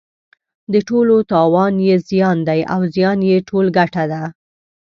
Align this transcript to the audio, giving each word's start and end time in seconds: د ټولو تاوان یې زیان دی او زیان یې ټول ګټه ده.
د 0.73 0.75
ټولو 0.87 1.15
تاوان 1.31 1.73
یې 1.87 1.95
زیان 2.09 2.37
دی 2.47 2.61
او 2.73 2.81
زیان 2.95 3.19
یې 3.29 3.37
ټول 3.49 3.65
ګټه 3.77 4.03
ده. 4.11 4.23